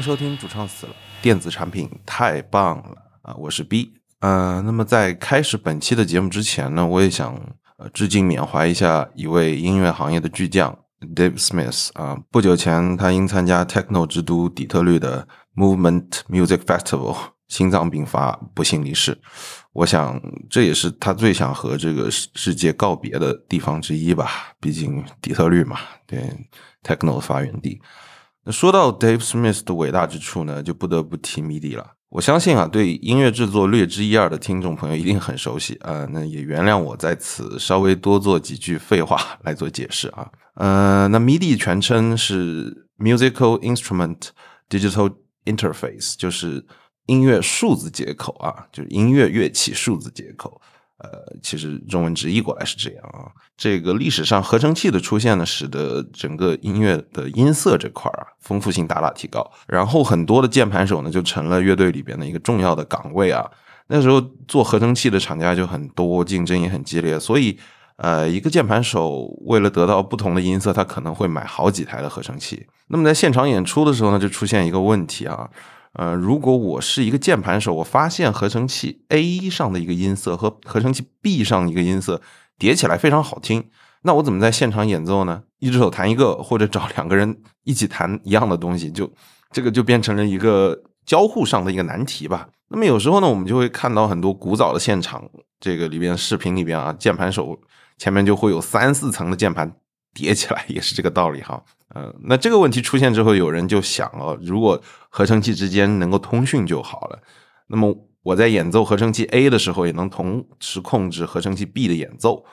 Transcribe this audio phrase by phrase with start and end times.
[0.00, 3.34] 收听主唱死了，电子产品太棒了啊！
[3.34, 7.34] 我是 B，呃，那么在开始本期的节目之前呢，我也想
[7.76, 10.78] 呃致敬缅怀一下一位音乐行业的巨匠
[11.14, 12.16] Dave Smith 啊。
[12.30, 17.16] 不久前，他因参加 Techno 之都底特律的 Movement Music Festival
[17.48, 19.20] 心脏病发，不幸离世。
[19.72, 24.52] 我想这也是他最想和这个世世界告别的地方之一吧。
[24.60, 26.18] 毕竟底特律嘛，对
[26.82, 27.80] Techno 的发源地。
[28.50, 31.92] 说到 Dave Smith 的伟大之处呢，就不得不提 MIDI 了。
[32.10, 36.06] 我相信啊，对音乐制作略知一二的听众朋友一定很熟悉啊。
[36.10, 40.26] 那也原谅我在此稍微多做几句废话 来做解释啊。
[40.54, 44.28] 呃，那 MIDI 全称是 Musical Instrument
[44.70, 46.64] Digital Interface，就是
[47.06, 50.60] 音乐数字接口啊，就是音乐乐器数字接口。
[50.98, 51.10] 呃，
[51.42, 53.30] 其实中文直译过来是这样啊。
[53.56, 59.48] 这个历史上合成器的出现呢，使得整个音乐的音色这块啊丰富性大大提高。
[59.66, 63.48] 然后很多的键盘手呢，就成了乐队里边的一个重要的岗位啊。
[63.86, 67.58] 那时候做合成器的厂家就很多，竞争也很激烈，所以
[67.96, 72.66] 呃，一个键盘手为了得到不同的音色，他可能会买好几台的合成器。
[72.88, 75.48] 那么在现场演出的时候呢，就出现一个问题啊。
[75.94, 82.20] 呃，如果我是一个键盘手，我发现合成器 A 上的一个音色和合成器 B 上一个音色
[82.58, 83.68] 叠起来非常好听，
[84.02, 85.42] 那我怎么在现场演奏呢？
[85.58, 89.10] 一只手弹一个，或者找两个人一起弹一样的东西，就
[89.50, 92.48] 这个就变成了一个交互上的一个难题吧。
[92.68, 97.58] 那么有时候呢，我们就会看到很多古早的现场，这个里边视频里边啊，键盘手
[97.96, 99.74] 前面就会有三四层的键盘
[100.14, 101.62] 叠起来，也是这个道理哈。
[101.94, 107.18] 呃，那这个问题出现之后，有人就想了，如果合成器之间能够通讯就好了。
[107.68, 112.44] 那么我在演奏合成器 A 的时候，也能同时控制合成器 B 的演奏，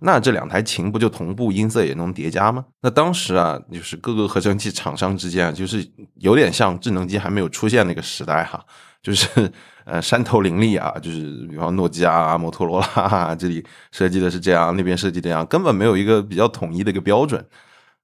[0.00, 2.64] 那这两台琴不就同步音色也能叠加吗？
[2.82, 5.84] 那当时啊，就是各个合成器厂商之间啊，就是
[6.16, 8.64] 有点像智能机还没有出现那个时代哈，
[9.02, 9.50] 就是
[9.84, 17.44] 呃山头林立啊，就是比方诺基亚、摩托罗拉这里设计的是这样，那边设计这样，根本没有一个比较统一的一个标准。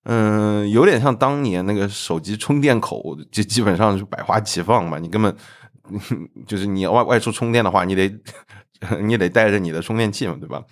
[0.04, 4.98] 嗯，有点像当年那个手机充电口，就基本上是百花齐放嘛。
[4.98, 5.34] 你根本
[6.46, 8.10] 就是你要外外出充电的话，你得
[9.02, 10.62] 你得带着你的充电器嘛，对吧？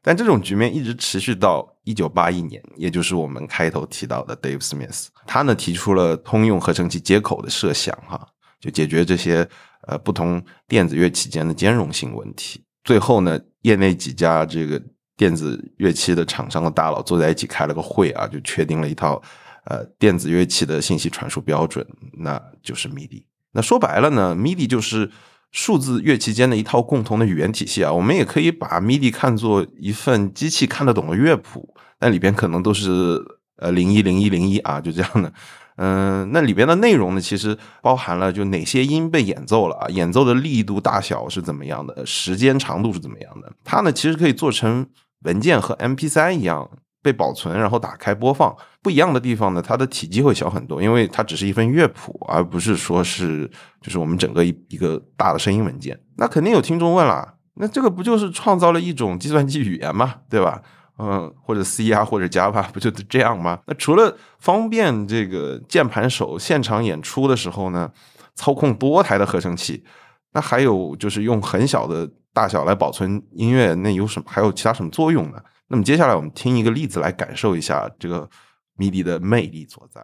[0.00, 8.28] 但这种局面一直持续到一九八一年，也就是我们开头提到的 Dave Smith，他呢提出了通用合成器接口的设想，哈，
[8.60, 9.46] 就解决这些
[9.88, 12.62] 呃不同电子乐器间的兼容性问题。
[12.84, 14.80] 最后呢，业内几家这个。
[15.18, 19.20] 电子乐器的厂商的大佬坐在一起开了个会啊，就确定了一套
[19.64, 21.84] 呃电子乐器的信息传输标准，
[22.20, 23.24] 那就是 MIDI。
[23.50, 25.10] 那说白了呢，MIDI 就是
[25.50, 27.92] 数字乐器间的一套共同的语言体系啊。
[27.92, 33.20] 我们也可以把 MIDI 看作一份机器看得懂的乐谱，那里边可能都是
[33.56, 35.32] 呃零一零一零一啊，就这样的。
[35.78, 43.52] 嗯，那里边的内容呢，其实包含了就哪些音被演奏了啊，演奏的力度大小是怎么样的，时间长度是怎么样的。
[43.64, 44.86] 它呢，其实可以做成。
[45.22, 46.70] 文件和 M P 三一样
[47.02, 48.54] 被保存，然后打开播放。
[48.80, 53.50] 不一样的地方呢，它的体积会小很多，因为它只是一份乐谱，而不是说是
[53.82, 55.98] 就是我们整个一一个大的声音文件。
[56.18, 60.14] 那肯定有听众问了，那这个不就是创造了一种计算机语言吗？
[60.30, 60.62] 对吧？
[60.98, 63.60] 嗯，或者 C R，，或者 Java， 不就是这样吗？
[63.66, 67.90] 那除了方便这个键盘手现场演出的时候呢，
[68.34, 69.84] 操控多台的合成器，
[70.32, 72.08] 那还有就是用很小的。
[72.30, 74.26] 大小来保存音乐，那有什么？
[74.28, 75.42] 还有其他什么作用呢？
[75.66, 78.28] 那么接下来我们听一个例子来感受一下这个
[78.76, 80.00] MIDI 的魅力所在。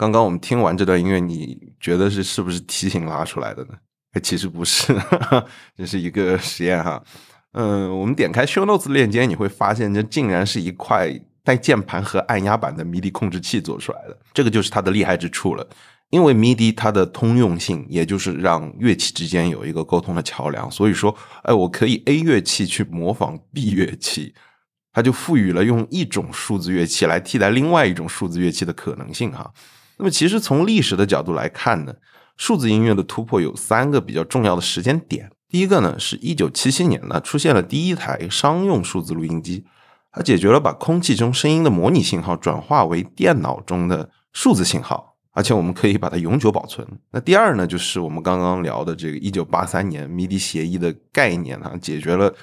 [0.00, 3.74] 刚刚我们听完这段音乐，你觉得是是不是提醒拉出来的呢？
[4.22, 4.96] 其实不是，
[5.76, 7.04] 这是一个实验哈。
[7.52, 11.12] 嗯，我们点开 Show Notes 链接，你会发现这竟然是一块
[11.44, 14.18] 带键盘和按压板的 MIDI 控制器做出来的。
[14.32, 15.68] 这个就是它的厉害之处了。
[16.08, 24.34] 因为 MIDI 它的通用性，也就是让乐器之间有一个沟通的桥梁，所以说，哎，我可以 A 乐器去模仿 B 乐器，
[24.94, 29.52] 它就赋予了用一种数字乐器来替代另外一种数字乐器的可能性哈。
[30.00, 31.94] 那么，其实从历史的角度来看呢，
[32.36, 35.30] 数字音乐的突破有三个比较重要的时间点。
[35.46, 39.64] 第一个呢，是一九七七年呢出现了第一台商用数字录音机，
[40.10, 45.16] 它解决了把空气中声音的模拟信号转化为电脑中的数字信号。
[45.32, 46.84] 而且我们可以把它永久保存。
[47.12, 52.34] 那第二呢，就是我们刚刚聊的这个一九八三年 MIDI 协议的概念啊，解决了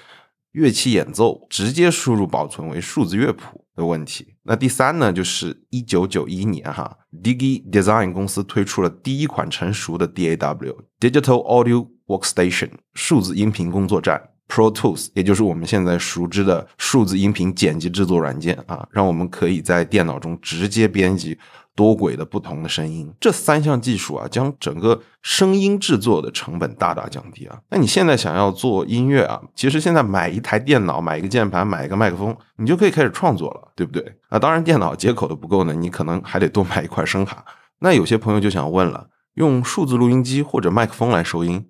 [0.54, 4.36] 乐器演奏直接输入保存为数字乐谱的问题。
[4.47, 21.38] 那第三呢，就是一九九一年哈，Digi Design 公司推出了第一款成熟的 DAW Digital Audio Workstation 数字音频工作站 Pro Tools，也就是我们现在熟知的数字音频剪辑制作软件啊，让我们可以在电脑中直接编辑。
[21.77, 27.59] 多轨的不同的声音，这三项技术啊，将整个声音制作的成本大大降低啊。
[27.69, 34.03] 那你现在想要做音乐啊，其实现在买一台电脑，买一个键盘，买一个麦克风，你就可以开始创作了，对不对？
[34.29, 37.45] 啊，当然电脑接口的不够呢，你可能还得多买一块声卡。
[37.77, 41.63] 那有些朋友就想问了，用数字录音机或者麦克风来收音，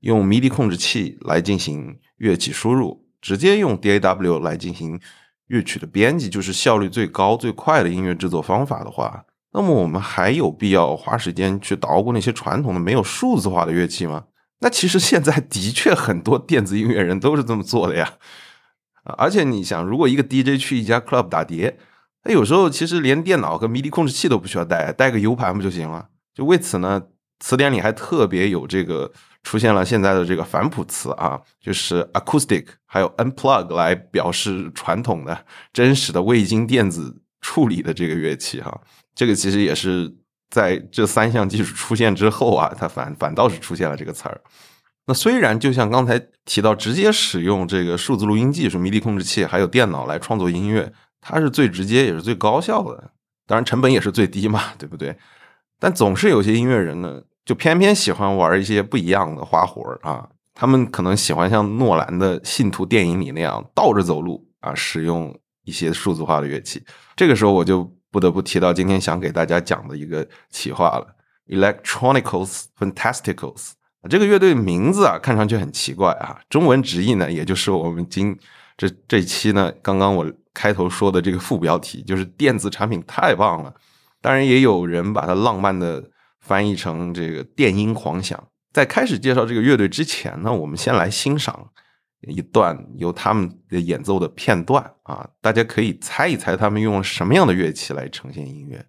[0.00, 5.00] 用 MIDI 控制器来进行乐器输入，直接用 DAW 来进行
[5.46, 9.24] 乐曲的编辑，就是效率最高最快的音乐制作方法的话。
[9.54, 14.24] 那么我们还有必要花时间去捣鼓那些传统的没有数字化的乐器吗？
[14.58, 18.14] 那其实现在的确很多电子音乐人都是这么做的呀。
[19.18, 21.78] 而且你想，如果一个 DJ 去一家 club 打碟，
[22.22, 26.08] 他有时候其实连电脑和 MIDI 控制器都不需要带，带个 U 盘不就行了？
[26.34, 27.02] 就为此呢，
[27.38, 29.12] 词典里还特别有这个
[29.44, 38.80] 出现了现在的这个反谱词啊，就是 acoustic 还有 unplug 来表示传统的真实的未经电子处理的这个乐器哈。
[39.14, 40.12] 这个其实也是
[40.50, 44.40] 在这三项技术出现之后啊，它反反倒是出现了这个词儿。
[45.06, 53.10] 那虽然就像刚才提到，直接使用这个数字录音技术、MIDI 控制器还有电脑来创作音乐，它是最直接也是最高效的，
[53.46, 55.16] 当然成本也是最低嘛，对不对？
[55.78, 60.28] 但总是有些音乐人呢，就偏偏喜欢玩一些不一样的花活儿啊。
[60.54, 66.82] 他们可能喜欢像诺兰的《信徒》电影里那样倒着走路啊，使用一些数字化的乐器。
[67.14, 67.92] 这个时候我就。
[68.14, 71.16] 不得不提到今天想给大家讲的一个企划了
[71.48, 73.72] ，Electronics Fantasticals。
[74.08, 78.38] 这个乐队名字啊，看上去很奇怪啊，中文直译呢，也就是我们今
[78.76, 83.74] 这这期呢，刚刚我开头说的这个副标题，就是电子产品太棒了。
[84.20, 86.04] 当然，也有人把它浪漫的
[86.38, 88.40] 翻译成这个电音狂想。
[88.72, 91.70] 在开始介绍这个乐队之前呢，我们先来欣赏。
[92.28, 98.84] 一段由他们演奏的片段啊，大家可以猜一猜他们用什么样的乐器来呈现音乐。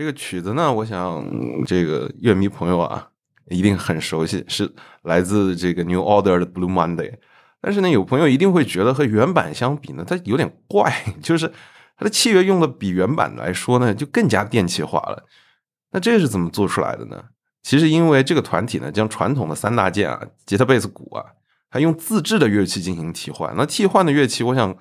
[0.00, 1.22] 这个曲子呢，我想
[1.66, 3.06] 这个乐迷朋友啊
[3.50, 7.12] 一定很熟悉，是来自这个 New Order 的 Blue Monday。
[7.60, 10.90] 但是呢，有朋友一定会觉得和原版相比呢，它有点怪，
[11.20, 11.52] 就是
[11.98, 15.26] 它的器乐用的比原版来说呢，就更加电气化了。
[15.90, 17.22] 那这是怎么做出来的呢？
[17.62, 21.22] 其实因为这个团体呢，将传统的三大件啊，吉他、贝斯、鼓啊，
[21.68, 23.52] 还用自制的乐器进行替换。
[23.54, 24.74] 那替换的乐器，我想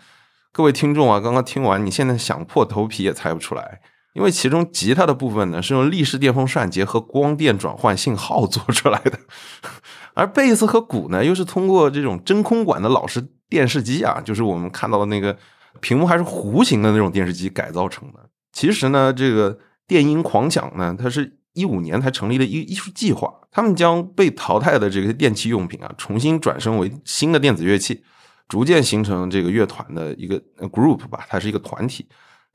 [0.53, 3.81] 各位听众啊，刚刚听完，你现在想破头皮也猜不出来。
[4.13, 9.19] 因为其中吉他的部分呢，是用立式电风扇结合光电转换信号做出来的，
[10.15, 15.37] 而贝斯和鼓呢，又是通过这种真空管的老式电视机啊，就是我们看到的那个
[15.79, 18.19] 屏幕还是弧形的那种电视机改造成的。
[18.51, 28.03] 其实呢，这个电音狂想呢，它是一五年才成立的一艺术计划，他们将被淘汰的这个电器用品啊，重新转生为新的电子乐器，
[28.47, 32.07] 逐渐形成这个乐团的一个 group 吧，它是一个团体。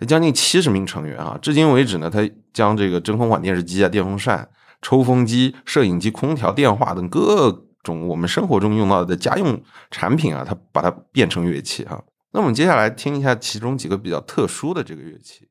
[0.04, 4.48] 将近七十名成员啊，至今为止呢，他将这个真空管电视机啊、电风扇、
[4.82, 12.02] 抽风机、摄影机、空调、电话等各种我们生活中用到的家用产品啊，它把它变成乐器哈。
[12.32, 15.48] 那我们接下来听一下其中几个比较特殊的这个乐器。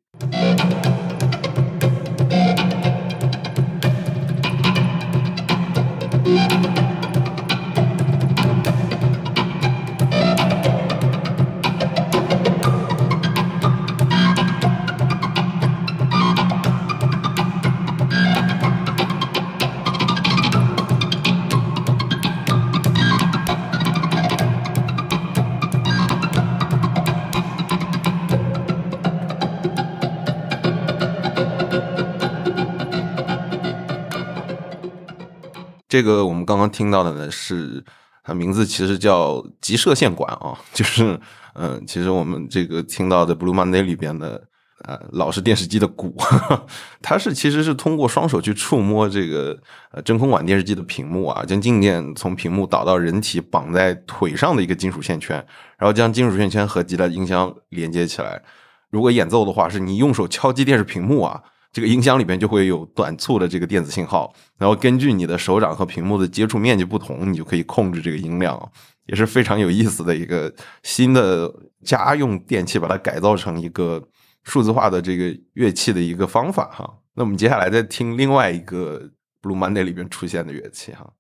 [35.94, 37.84] 这个我们刚刚听到的呢，是
[38.24, 41.20] 它名字其实叫极射线管啊，就是
[41.54, 44.44] 嗯，其实我们这个听到的 Blue Monday 里边的
[44.86, 46.18] 呃老式电视机的鼓，
[47.00, 49.56] 它是其实是通过双手去触摸这个
[49.92, 55.36] 呃真空管电视机的屏幕啊，将静电从屏幕导到人体绑在腿上的一个金属线圈，
[55.78, 58.42] 然后将金属线圈和吉他音箱连接起来。
[58.90, 61.44] 如果演奏的话，是你用手敲击电视屏幕啊。
[61.74, 68.72] 这个音箱里边就会有短促的这个电子信号，然后根据你的手掌和屏幕的接触面积不同，你就可以控制这个音量，
[69.08, 71.52] 也是非常有意思的一个新的
[71.84, 74.08] 家用电器，把它改造成一个
[74.44, 77.00] 数字化的这个乐器的一个方法哈。
[77.16, 79.10] 那我们接下来再听另外一个
[79.42, 81.12] Blue Monday 里边出现的乐器哈。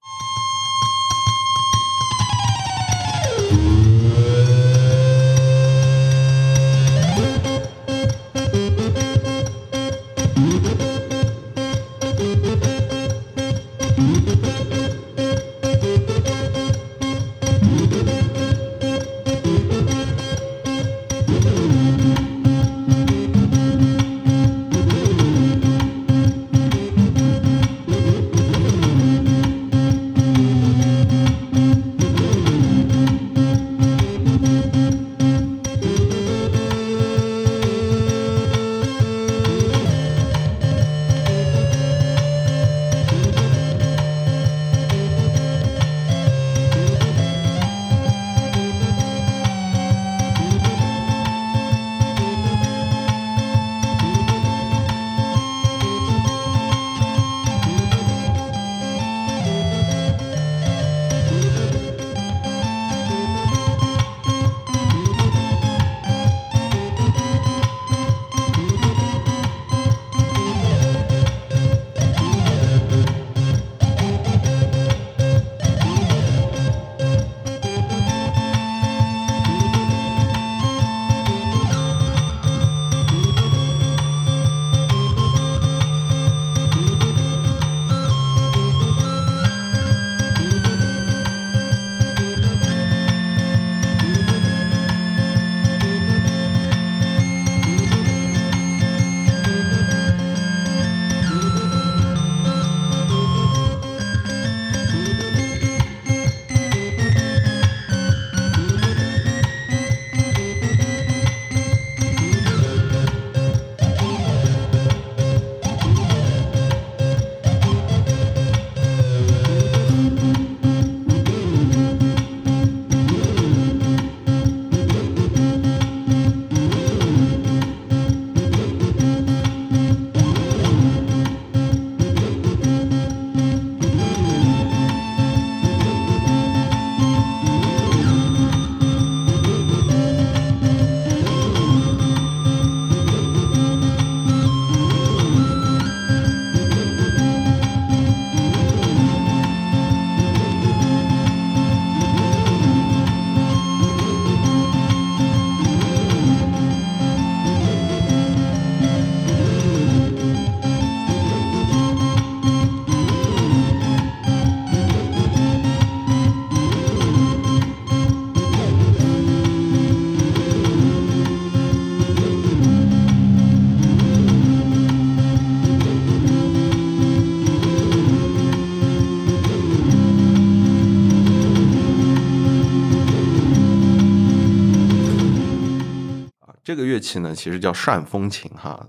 [186.75, 188.87] 这个乐器呢，其实叫扇风琴哈。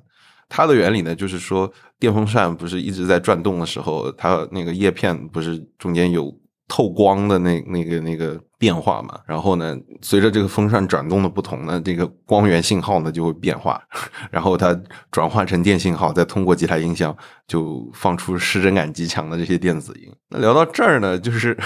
[0.48, 6.32] 它的原理呢，就是说电风扇不是一直在转动的时候，它那个叶片不是中间有
[6.68, 9.18] 透光的那那个那个变化嘛？
[9.26, 13.82] 然后呢，随着这个风扇转动的不同呢，这个光源信号呢就会变化，
[14.30, 14.78] 然后它
[15.10, 17.14] 转换成电信号，再通过几台音箱
[17.46, 20.10] 就放出失真感极强的这些电子音。
[20.30, 21.56] 那聊到这儿呢，就是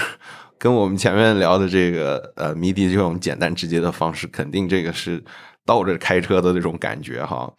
[0.57, 5.23] 跟我们前面聊的这个呃迷笛这种简单直接的方式，肯定这个是
[5.69, 7.53] 倒着开车的那种感觉哈。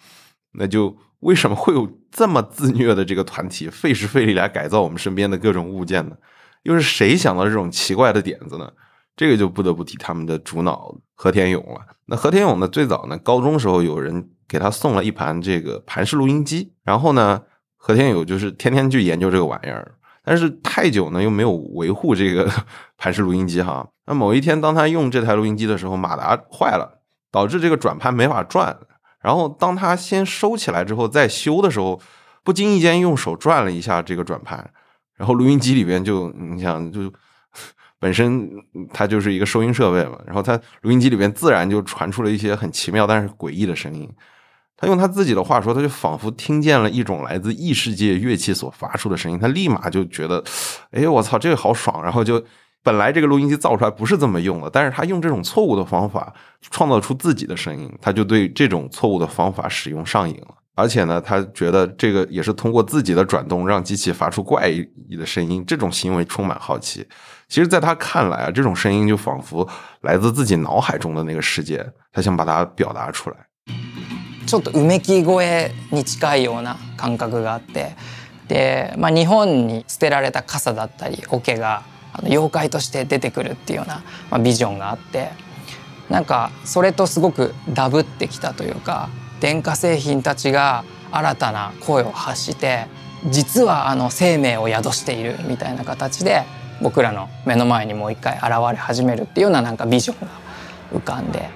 [0.59, 0.97] 那就。
[1.21, 6.17] 为什么会有这么自虐的这个团体，费时费力来改造我们身边的各种物件呢？
[6.63, 8.73] 又是谁想到这种奇怪的点子呢？
[9.15, 11.83] 这个就不得不提他们的主脑和田勇了。
[12.07, 17.43] 那和田勇呢，最早呢，高中时候有人给他送了一盘这个盘式录音机，然后呢，
[17.77, 22.51] 和田勇就是天天去研究这个玩意儿，但是太久呢又没有维护这个
[22.97, 23.87] 盘式录音机哈。
[24.07, 27.00] 那某一天，当他用这台录音机的时候，马达坏了，
[27.31, 28.77] 导致这个转盘没法转。
[29.21, 32.01] 然后当他先收起来之后再修的时候，
[32.43, 34.71] 不经意间用手转了一下这个转盘，
[35.17, 37.13] 然后录音机里边就你想就
[37.99, 38.51] 本身
[38.93, 44.11] 它就是一个收音设备嘛，然后它录音机里边自然就传出了一些很奇妙但是诡异的声音。
[44.79, 50.43] 他用他自己的话说，他就仿佛听见了一种来自异世界乐器所发出的声音，他立马就觉得，
[50.93, 52.43] 哎我操，这个好爽，然后就。
[52.84, 56.34] 本来这个录音机造出来不是这么用的，但是他用这种错误的方法
[56.70, 60.56] 创造出自己的声音，他就对这种错误的方法使用上瘾了。
[60.76, 67.08] 而且呢，他觉得这个也是通过自己的转动让机器发出怪异的声音，这种行为充满好奇。
[67.48, 69.66] 其实，在他看来啊，这种声音就仿佛
[70.02, 73.38] 来自自己脑海中的那个世界，他想把它表达出来。
[74.46, 77.96] ちょっとうめき声に近いような感覚があって、
[78.48, 85.31] で、まあ日本に捨てられた傘だったり桶が あの妖怪として出てくるっていうような、まあ、ビジョンがあって
[86.09, 89.09] なんかそれとすごくダブってきたというか
[89.41, 92.87] 電化製品たちが新たな声を発して
[93.29, 96.45] 実はあの生命を宿しているみたいな形で
[96.83, 100.29] 僕らの目の前にもう一回現れ始めるっていうようななんかビジョンが
[100.93, 101.51] 浮かんで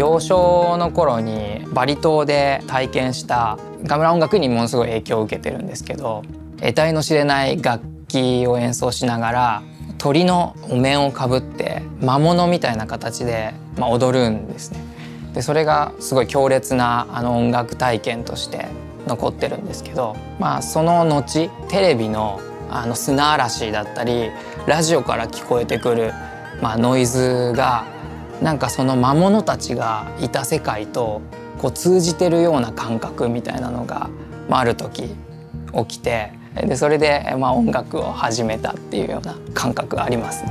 [0.00, 6.22] 幼少の頃にバリ島で体験したガムラ音楽にものすごい影響を受けてるんですけど
[6.56, 9.62] 得体の知れない楽器を演奏しながら
[9.98, 14.80] 鳥のお面をかぶって魔物みたいな形で、まあ、踊るんですね。
[15.34, 18.68] でそれがすごい強烈なあの音楽体験として
[19.06, 24.30] 残ってるんですけど、まあ、その後テレビのあの砂嵐だったり
[24.66, 26.14] ラジオから聞こえてくる、
[26.62, 27.84] まあ、ノイズが
[28.42, 31.20] なんかその魔物たちがいた世界と
[31.58, 34.08] こう通じてるような感覚みたいなのが、
[34.48, 35.14] まあ、ある時
[35.74, 40.44] 起きてでそれで、まあ、音楽を始めたっていうような感覚があります。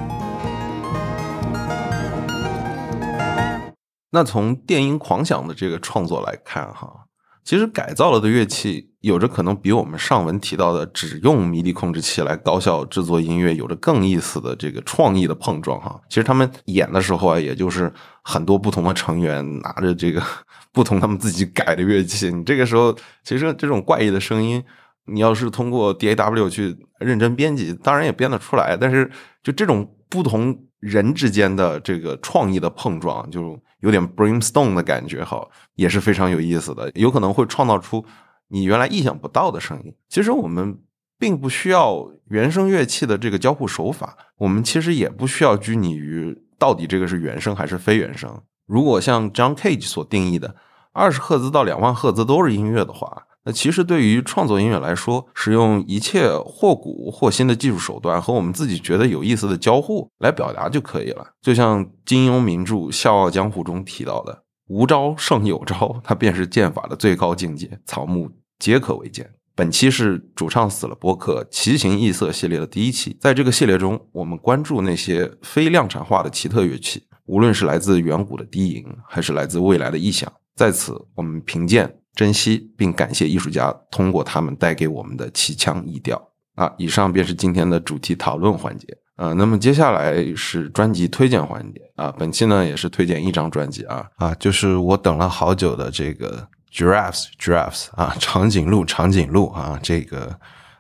[4.12, 7.06] 那从电音狂想的这个创作来看，哈，
[7.50, 16.00] 其实改造了的乐器有着可能比我们上文提到的只用迷笛控制器来高效制作音乐有着更意思的这个创意的碰撞哈。
[16.10, 20.22] 其实他们演的时候啊，也就是很多不同的成员拿着这个
[20.72, 22.30] 不同他们自己改的乐器。
[22.32, 24.64] 你这个时候其实这种怪异的声音，
[25.08, 28.78] 你要是通过 DAW 去认真编辑，当然也编得出来。
[28.80, 29.10] 但是
[29.42, 33.60] 就这种不同人之间的这个创意的碰撞，就。
[33.82, 38.04] 有点 brainstorm 的感觉，哈，也是非常有意思的，有可能会创造出
[38.50, 39.96] 你原来意想不到的声音。
[40.10, 40.78] 其实我们
[41.18, 48.42] 并不需要原声乐器的这个交互手法，我们其实也不需要拘泥于到底这个是原声还是非原声。
[48.66, 50.58] 如果像 John Cage 所定义的，
[50.92, 53.28] 二十赫兹到两万赫兹都是音乐的话。
[53.46, 61.26] 那其实对于创作音乐来说，使用一切或古或新的技术手段和我们自己觉得有意思的交互来表达就可以了。
[61.42, 69.32] 就像金庸名著《笑傲江湖》中提到的“无招胜有招”，它便是剑法的最高境界，草木皆可为剑。
[69.56, 80.32] 本期是主唱死了播客奇形异色系列的第一期，在这个系列中，我们关注那些非量产化的奇特乐器，无论是来自远古的低吟，还是来自未来的异响。
[80.56, 81.99] 在此，我们评鉴。
[82.16, 86.22] 珍惜并感谢艺术家通过他们带给我们的奇腔异调
[86.56, 86.74] 啊！
[86.78, 89.32] 以上便是今天的主题讨论环节啊。
[89.34, 92.14] 那么接下来是专辑推荐环节啊。
[92.18, 100.38] 本期呢也是推荐一张专辑啊啊，就是我等了好久的这个 Giraffes Giraffes 啊，长颈鹿长颈鹿啊，这个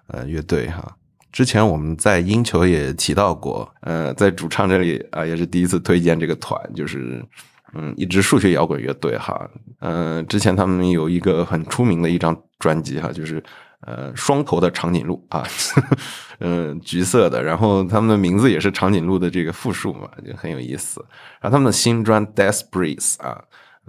[0.07, 0.97] 呃乐队哈。
[1.31, 7.23] 之前我们在音球也提到过，呃，在主唱这里啊也是第一次推荐这个团，就是。
[7.73, 9.47] 嗯，一支数学摇滚乐队哈，
[9.79, 13.43] 嗯，之前他们有一个很出名的一张专辑哈，就是
[13.81, 15.45] 呃双头的长颈鹿啊，
[16.41, 20.99] 嗯，橘色的，然后他们的名字也是长颈鹿的这个复数嘛，就很有意思。
[21.39, 23.39] 然后他们的新专《Death Breeze》啊，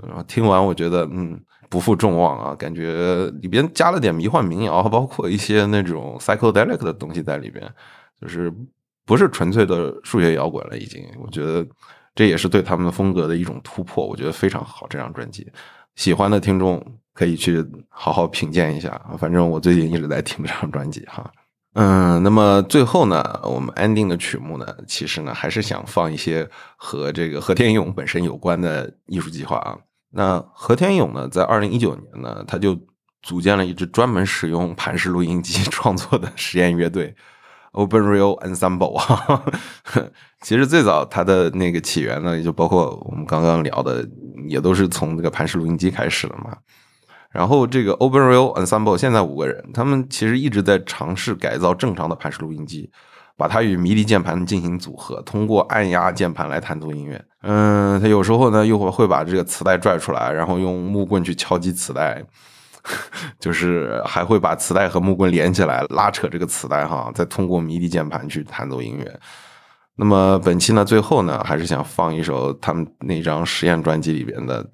[0.07, 1.41] 然后听完我觉得嗯
[1.71, 7.67] 不负众望啊，感觉里边加了点迷幻民谣，包括一些那种 psychedelic 的东西在里边，
[8.21, 8.53] 就是
[9.07, 11.67] 不是纯粹的数学摇滚了，已经，我觉得。
[12.21, 14.87] 这也是对他们的风格的一种突破，我觉得非常好。
[14.91, 15.51] 这张专辑，
[15.95, 19.01] 喜欢的听众可以去好好品鉴一下。
[19.17, 21.33] 反正我最近一直在听这张专辑哈。
[21.73, 29.79] 嗯，那么最后呢，我们 ending 的曲目呢，其实呢还是想放一些和这个和田勇本身有关的艺术计划啊。
[30.11, 32.79] 那和田勇呢，在二零一九年呢，他就
[33.23, 37.17] 组建了一支专门使用盘式录音机创作的实验乐队。
[37.73, 39.45] Open Real Ensemble 啊，
[40.43, 44.05] 其实最早它的那个起源呢，也就包括我们刚刚聊的，
[44.49, 46.57] 也都是从这个盘式录音机开始的嘛。
[47.31, 52.91] 然后这个 Open Real Ensemble 现在五个人，他们其实一直在尝试改造正常的盘式录音机，
[53.37, 57.25] 把它与迷笛键盘进行组合，通过按压键盘来弹奏音乐。
[57.43, 62.21] 嗯，他有时候呢又会会把这个磁带拽出来，然后用木棍去敲击磁带。
[63.39, 69.21] 就是还会把磁带和木棍连起来，拉扯这个磁带哈，再通过迷笛键盘去弹奏音乐。
[69.97, 74.65] 那么本期呢，最后呢，还是想放一首他们那张实验专辑里边的，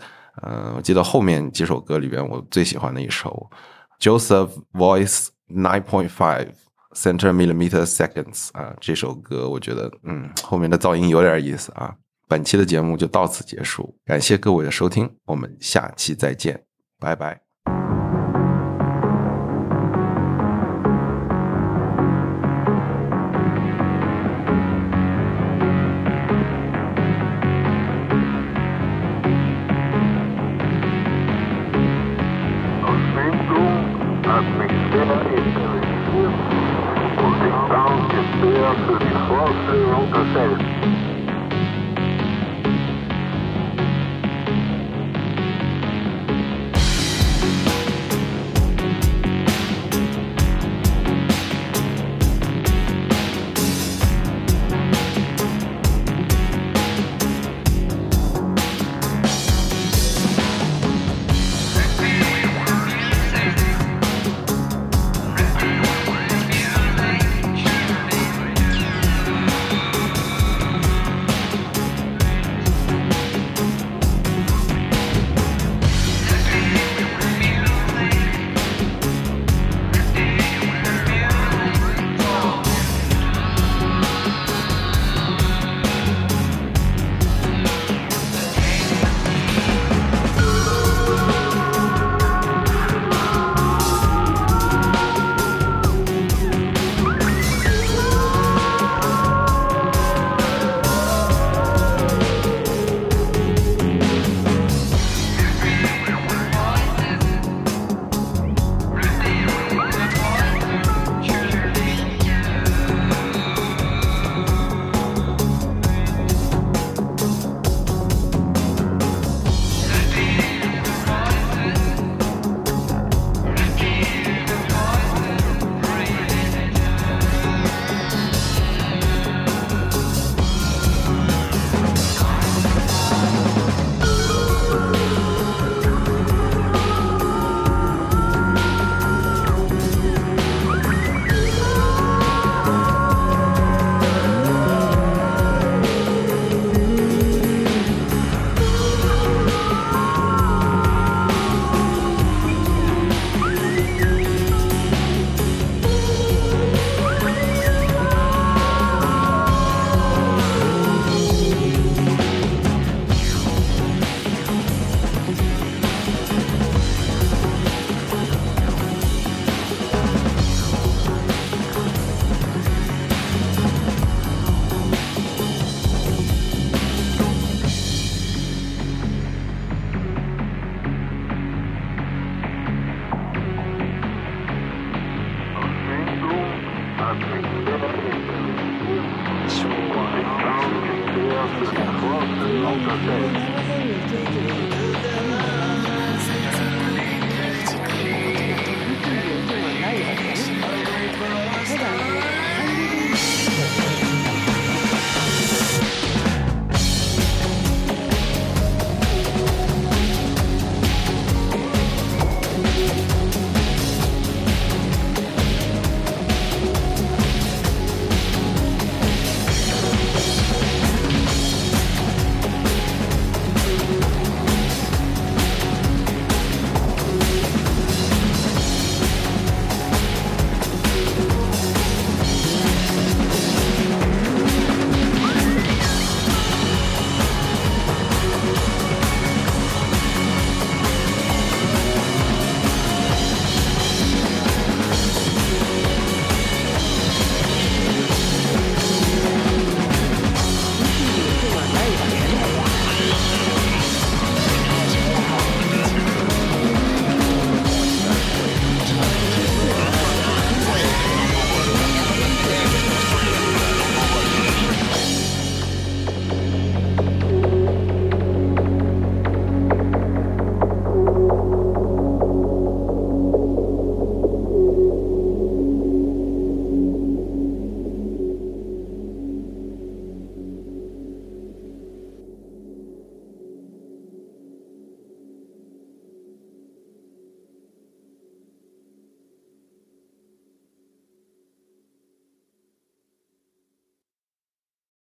[0.42, 3.50] 嗯，我记得后面几首歌里边我最喜欢的一首
[4.00, 6.50] ，Joseph Voice Nine Point Five
[6.94, 11.94] Center Millimeter Seconds 啊，这首歌我觉得，嗯，后面的噪音有点意思啊。
[12.28, 16.64] 本期的节目就到此结束，感谢各位的收听，我们下期再见，
[16.98, 17.45] 拜拜。